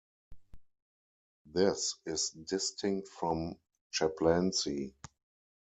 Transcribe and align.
This 1.45 1.93
is 2.07 2.31
distinct 2.49 3.07
from 3.09 3.55
chaplaincy. 3.91 4.95